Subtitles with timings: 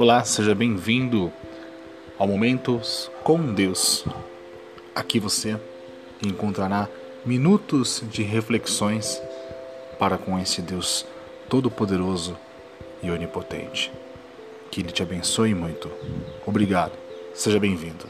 [0.00, 1.30] Olá, seja bem-vindo
[2.18, 4.02] ao Momentos com Deus.
[4.94, 5.60] Aqui você
[6.24, 6.88] encontrará
[7.22, 9.20] minutos de reflexões
[9.98, 11.04] para com esse Deus
[11.50, 12.34] Todo-Poderoso
[13.02, 13.92] e Onipotente.
[14.70, 15.90] Que Ele te abençoe muito.
[16.46, 16.92] Obrigado.
[17.34, 18.06] Seja bem-vindo.